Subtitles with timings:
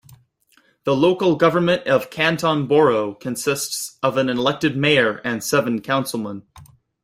[0.83, 6.41] The local government of Canton Borough consists of an elected mayor and seven councilmen.